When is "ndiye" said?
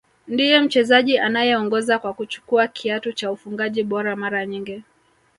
0.27-0.61